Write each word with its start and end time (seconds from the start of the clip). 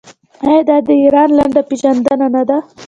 آیا 0.45 0.61
دا 0.69 0.77
د 0.87 0.89
ایران 1.03 1.29
لنډه 1.37 1.61
پیژندنه 1.69 2.27
نه 2.35 2.43
ده؟ 2.49 2.57